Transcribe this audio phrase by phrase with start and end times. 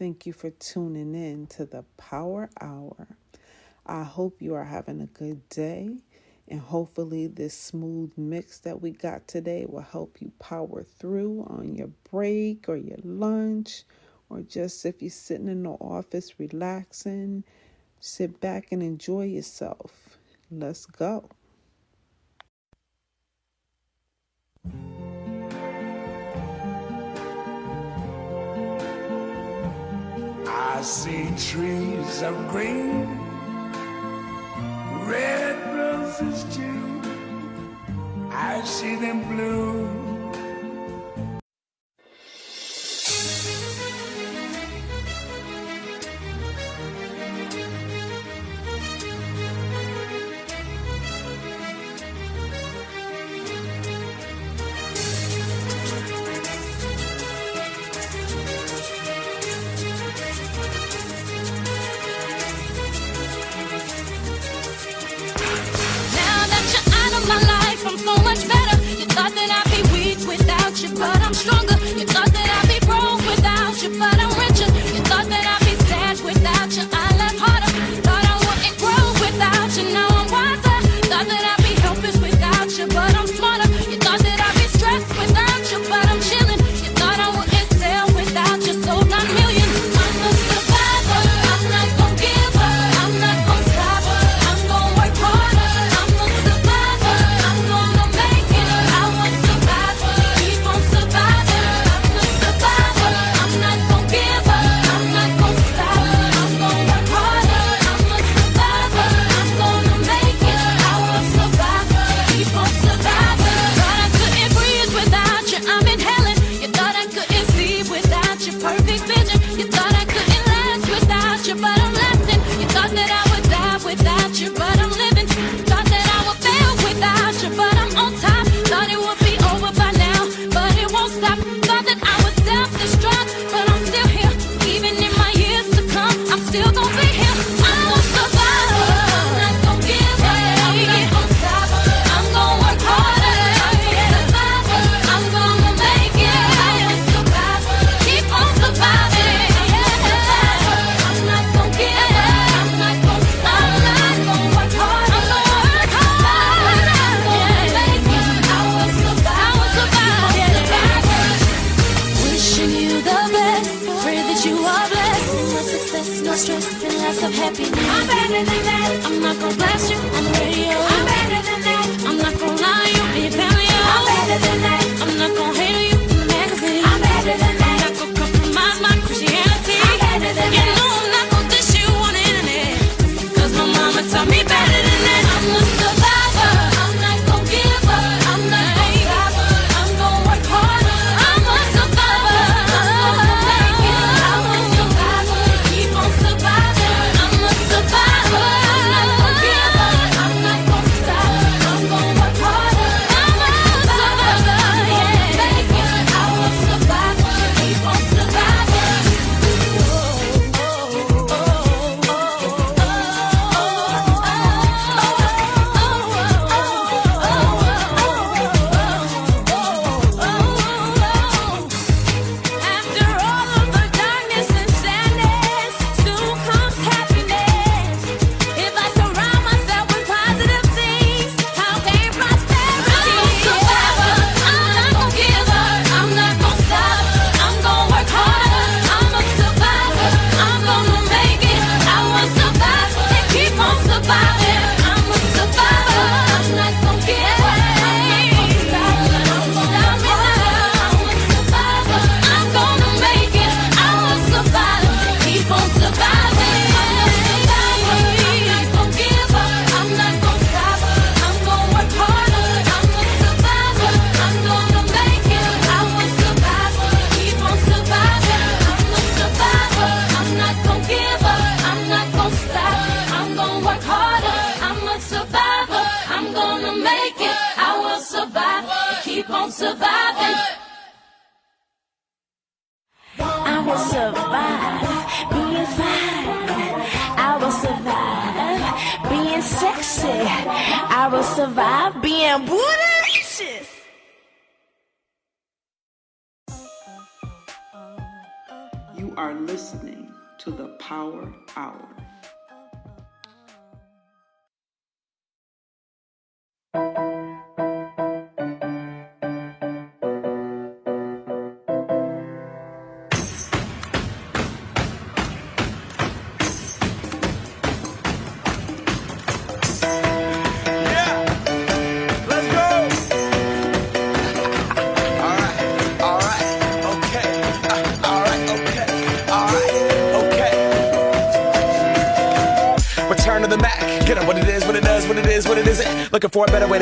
[0.00, 3.06] Thank you for tuning in to the Power Hour.
[3.84, 5.90] I hope you are having a good day,
[6.48, 11.74] and hopefully, this smooth mix that we got today will help you power through on
[11.74, 13.82] your break or your lunch,
[14.30, 17.44] or just if you're sitting in the office relaxing,
[18.00, 20.16] sit back and enjoy yourself.
[20.50, 21.28] Let's go.
[30.80, 33.06] I see trees of green,
[35.06, 37.02] red roses too.
[38.30, 40.09] I see them blue.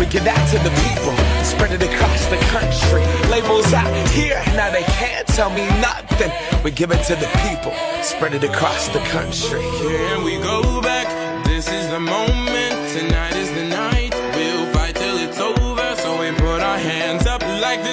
[0.00, 1.12] We give that to the people,
[1.44, 3.04] spread it across the country.
[3.28, 6.32] Labels out here, now they can't tell me nothing.
[6.64, 9.60] We give it to the people, spread it across the country.
[9.60, 11.06] Here we go back.
[11.44, 12.72] This is the moment.
[12.96, 14.14] Tonight is the night.
[14.34, 15.94] We'll fight till it's over.
[15.96, 17.92] So we put our hands up like the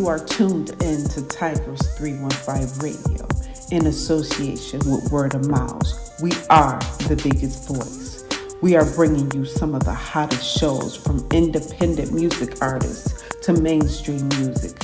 [0.00, 3.28] You are tuned in to Tigers 315 Radio
[3.70, 6.10] in association with Word of Miles.
[6.22, 8.24] We are the biggest voice.
[8.62, 14.26] We are bringing you some of the hottest shows from independent music artists to mainstream
[14.38, 14.74] music.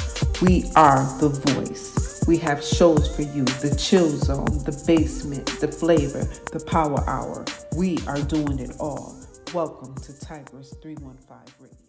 [0.43, 2.23] We are the voice.
[2.29, 7.47] We have shows for you the chill zone, the basement, the flavor, the power hour.
[7.75, 9.17] We are doing it all.
[9.55, 11.86] Welcome to Tigers 315 Radio.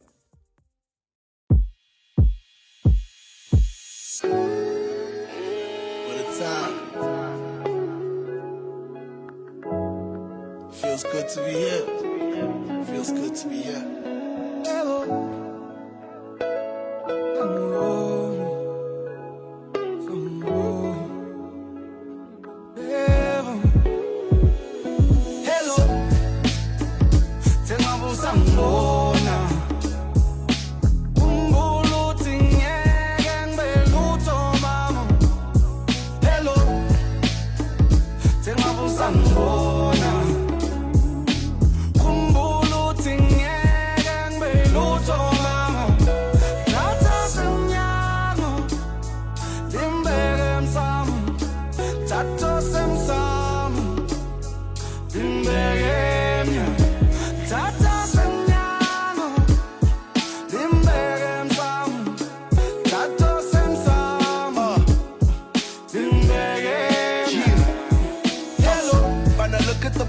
[4.21, 4.31] What
[6.19, 6.75] a time.
[10.71, 11.85] Feels good to be here.
[12.85, 13.85] Feels good to be here.
[14.65, 15.05] Hello.
[17.09, 17.96] Hello.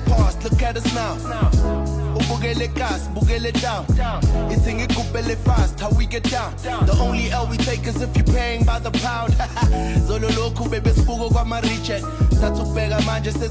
[0.07, 1.17] past, look at us now.
[2.15, 3.85] Ubugele gas, bugele down.
[4.51, 6.55] It's in it kupele fast, how we get down.
[6.87, 9.33] The only L we take is if you're paying by the pound.
[10.07, 12.03] Zolo loco, baby, spugo kwa mariche.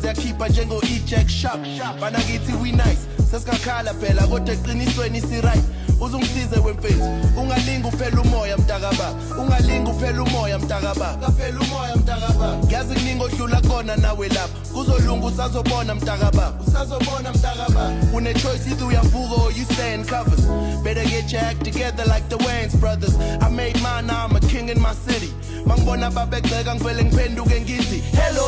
[0.08, 1.62] I keep a njengo eject sharp.
[2.00, 3.06] Bana ngithi we nice.
[3.30, 5.64] Sesikakhala phela kodwa eqinisweni si right.
[6.02, 7.04] Uzungisize wemfethu.
[7.38, 13.96] Ungalingi uphela umoya mntakababa ungalingi uphela umoya mntakababa kaphela umoya mntakababa ngiyazi kuningi odlula kona
[13.96, 14.48] nawe lapha.
[14.74, 20.46] Kuzolunga usazobona mntakababa usazobona mntakababa une-choice either uyavuka or you stay in covers.
[20.84, 23.16] Better get your act together like the Wayans brothers.
[23.42, 25.32] I made mine now I'm a king in my city.
[25.66, 28.46] Mangibona babegceka ngivele ngiphenduke ngithi hello.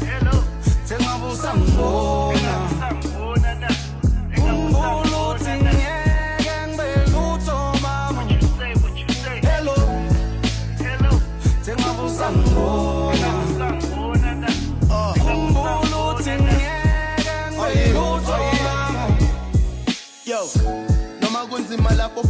[0.00, 0.44] Hello.
[0.84, 2.68] Sengabe usangibona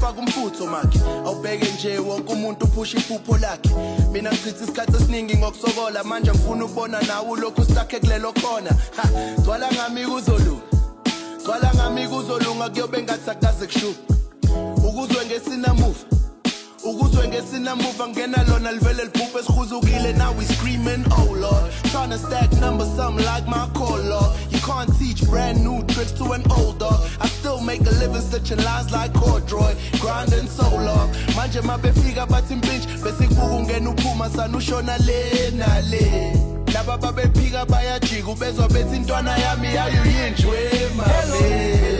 [0.08, 3.70] faka umfutho makhe awubheke nje wonke umuntu uphusha iphupho lakhe.
[4.12, 8.70] Mina ngichitha isikhathi esiningi ngokusokola manje ngifuna ukubona nawe ulokhu stakhe kulelo khona.
[8.96, 10.62] Ha gcwala ngami kuzolunga
[11.42, 14.14] gcwala ngami kuzolunga kuyobe ngathi akaze kushuka
[14.88, 16.17] ukuzwe ngesinamuva
[16.84, 21.72] ukuzwe ngesinamuva ngena lona livele libhubhe esihuzukile now we screaming oh lord.
[21.90, 26.12] Trying to stack numbers something like my call lord you can't teach brand new tricks
[26.12, 30.68] to an old dog i still make a living stitching lines like corduroy grinding so
[30.76, 36.32] long manje mabefika bathi mpintshi bese kubuka ungena uphuma sana ushona le nale
[36.74, 40.58] laba babephika bayajika ubezwa bethi intwana yami yayo yinjwe
[40.96, 41.98] mame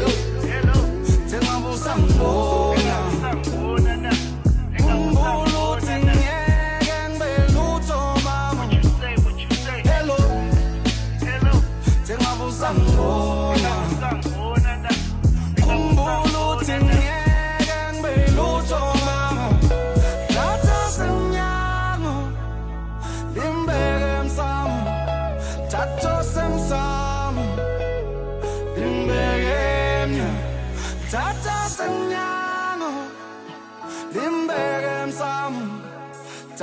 [1.31, 2.99] sengabe usangibona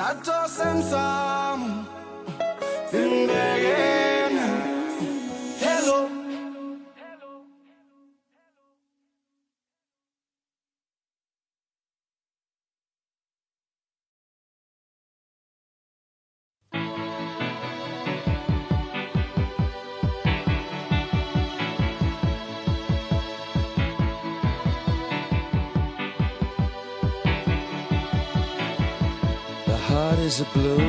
[0.05, 1.34] Thatha semsamo
[30.41, 30.84] a balloon,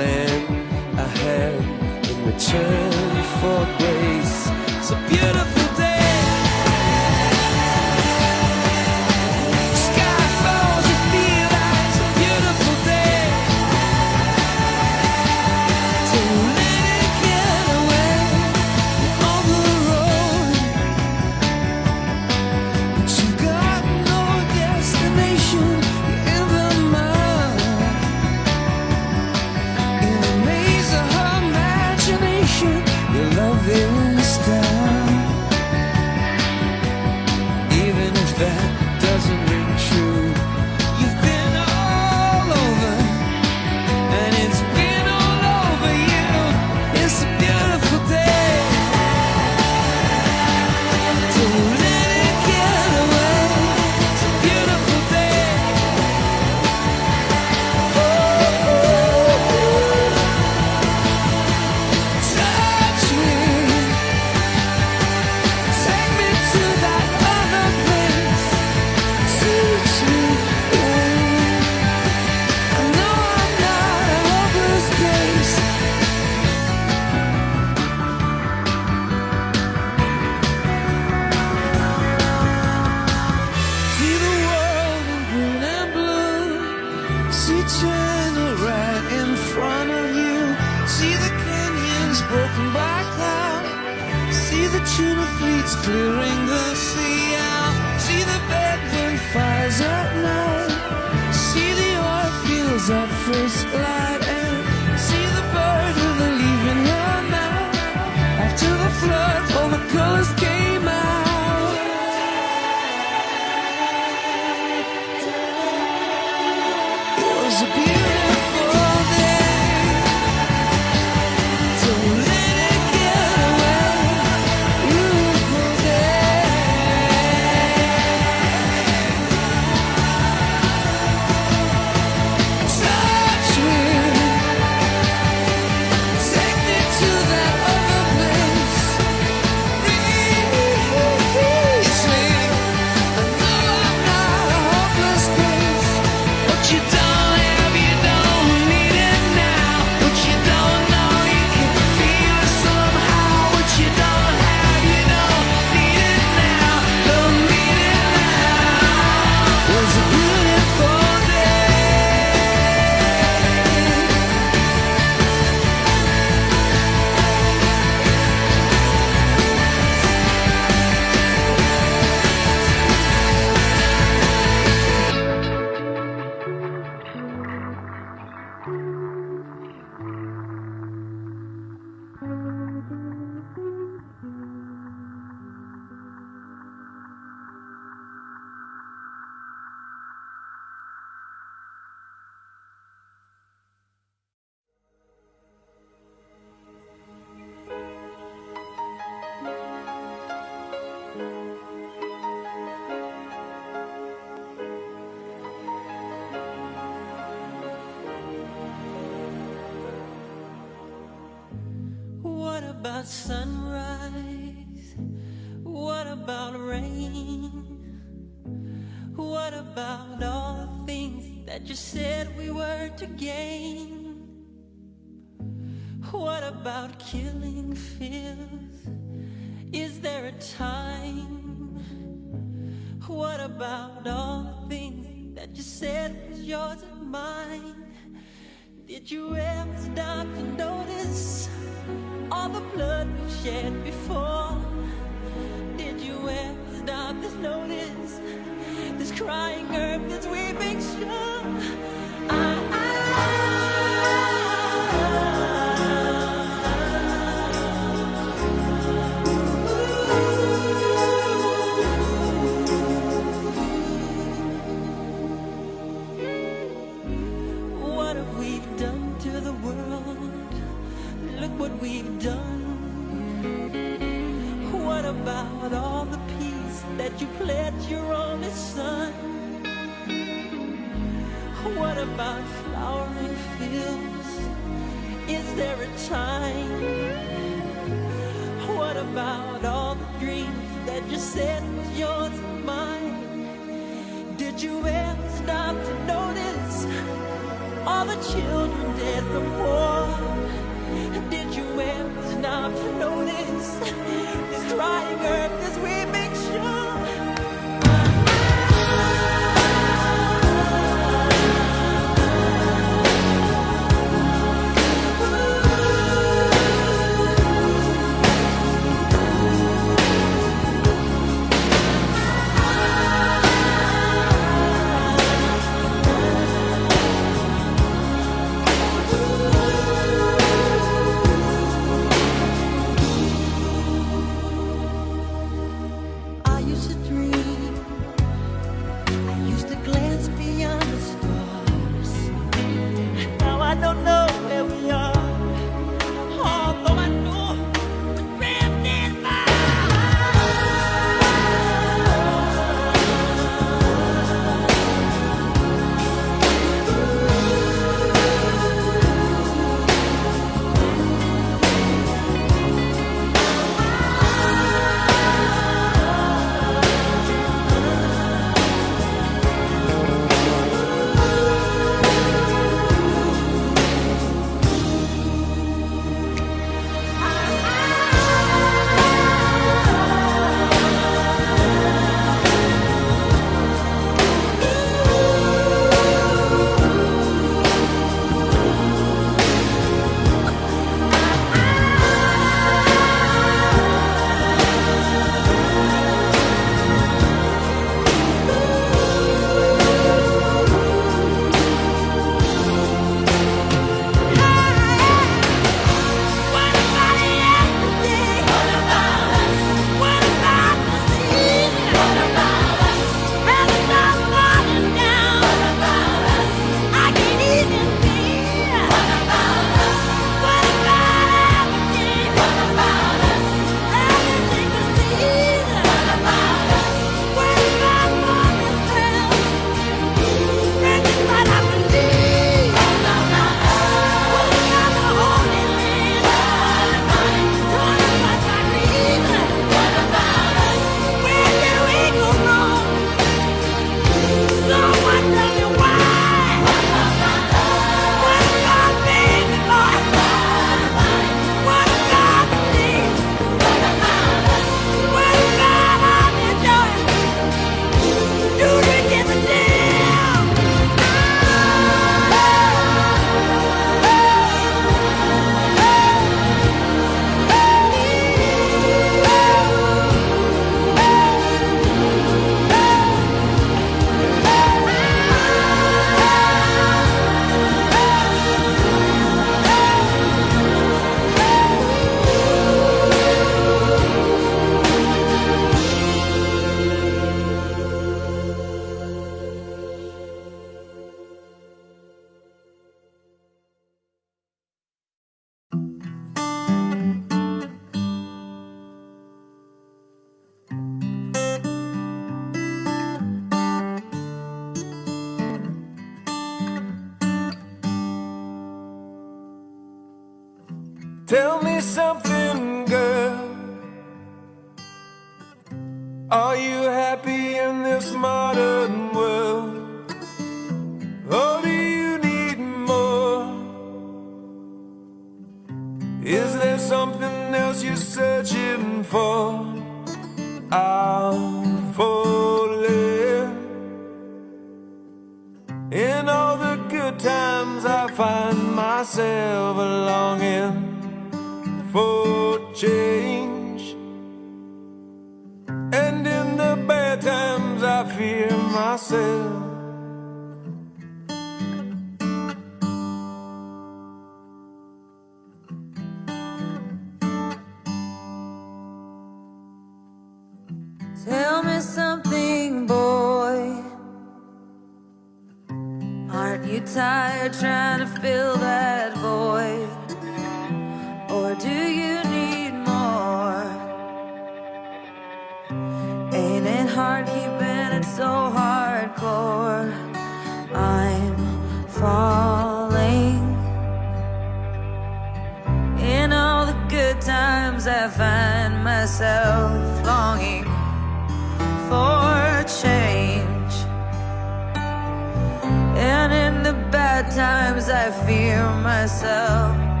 [597.87, 600.00] bad times, I fear myself.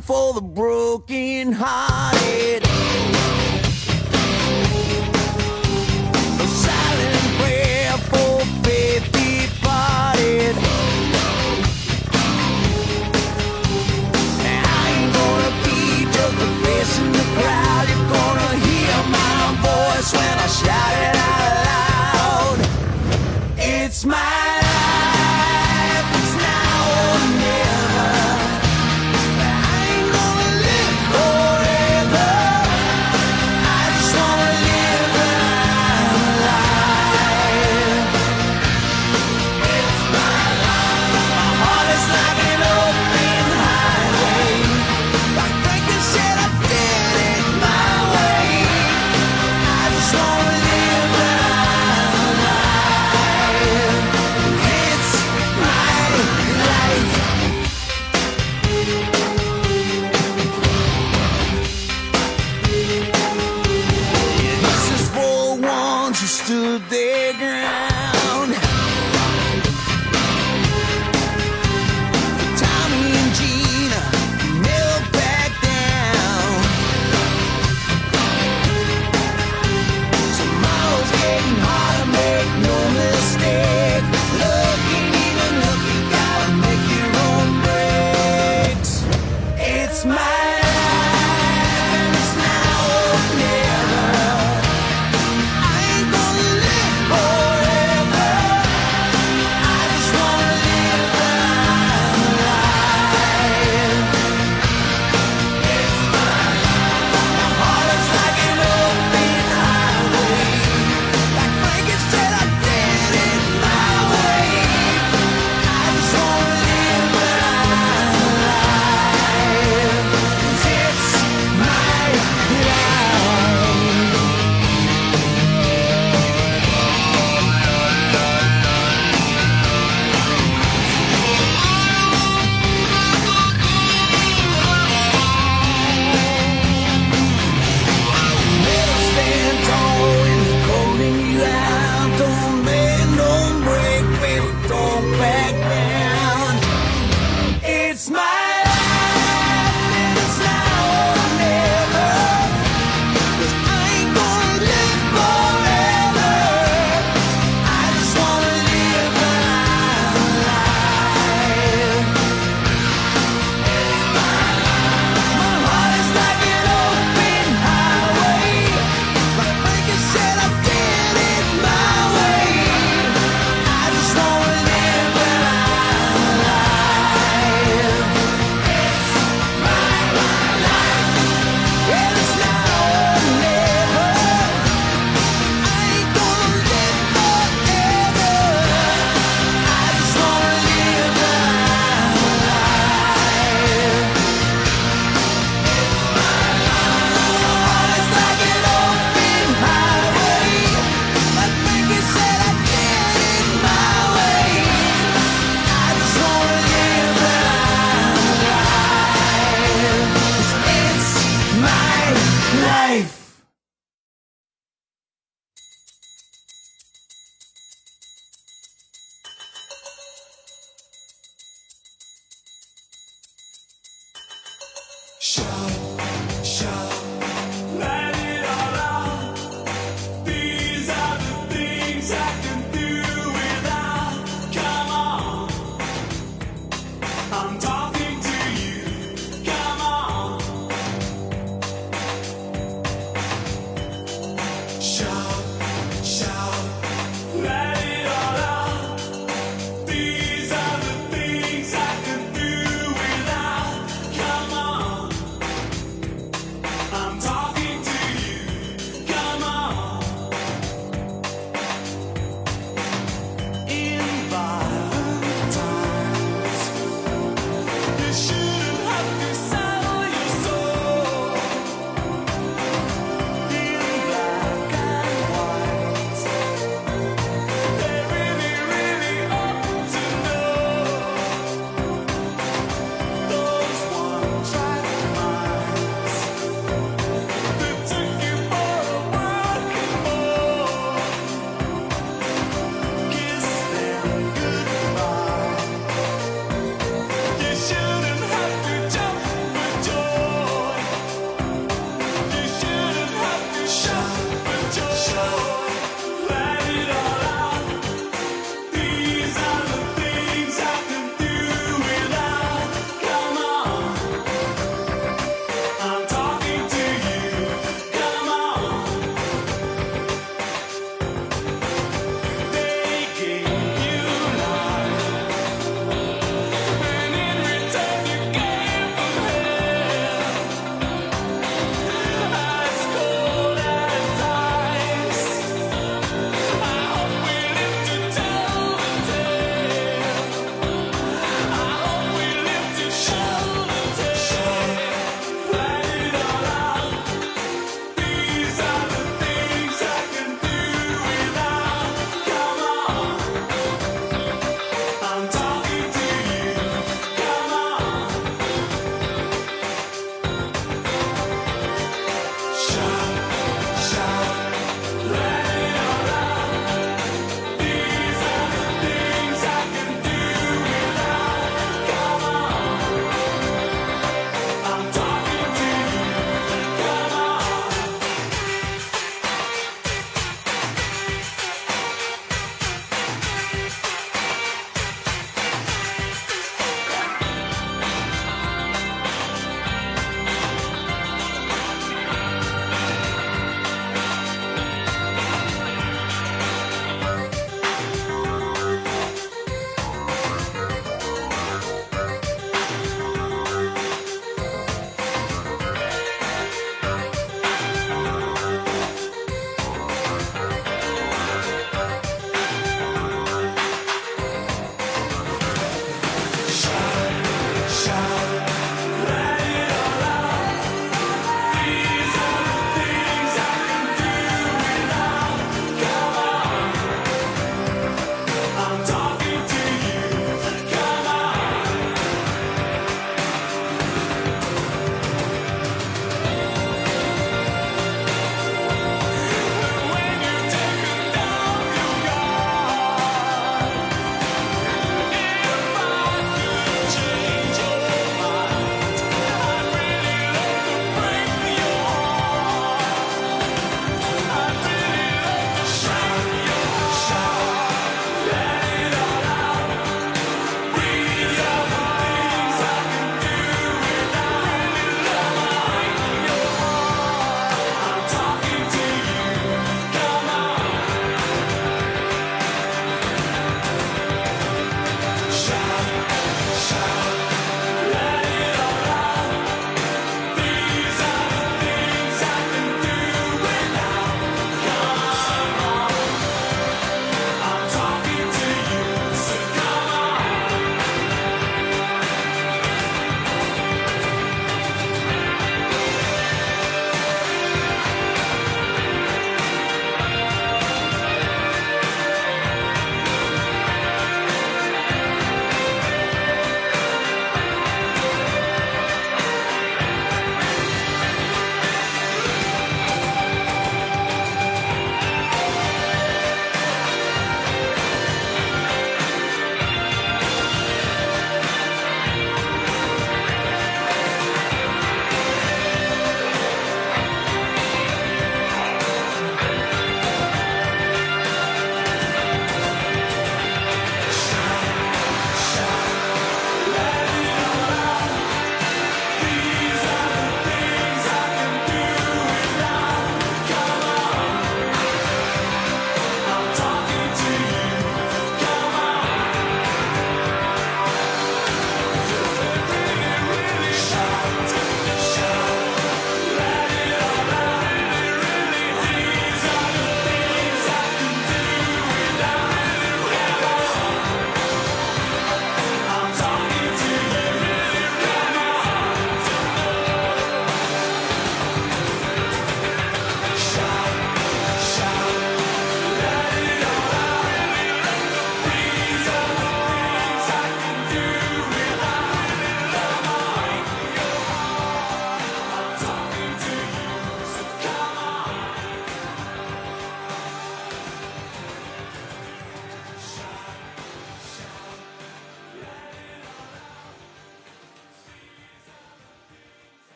[0.00, 2.67] For the broken hearted.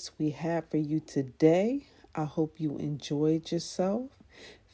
[0.00, 1.86] Mix we have for you today.
[2.14, 4.08] I hope you enjoyed yourself.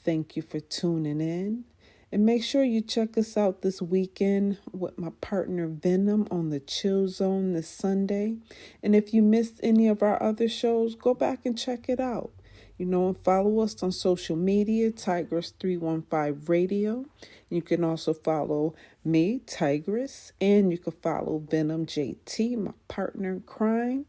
[0.05, 1.65] Thank you for tuning in.
[2.13, 6.61] And make sure you check us out this weekend with my partner Venom on the
[6.61, 8.37] Chill Zone this Sunday.
[8.85, 12.31] And if you missed any of our other shows, go back and check it out.
[12.79, 17.05] You know, and follow us on social media, Tigress315 Radio.
[17.51, 18.75] You can also follow
[19.05, 24.07] me, Tigress, and you can follow Venom JT, my partner in crime.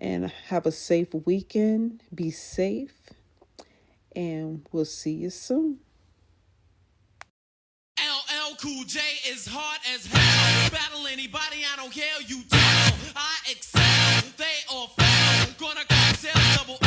[0.00, 2.02] And have a safe weekend.
[2.14, 2.94] Be safe.
[4.16, 5.78] And we'll see you soon.
[7.98, 10.70] LL Cool J is hard as hell.
[10.70, 12.20] Battle anybody, I don't care.
[12.26, 12.94] You tell.
[13.14, 14.32] I excel.
[14.38, 15.54] They all fail.
[15.58, 16.79] Gonna cocktail double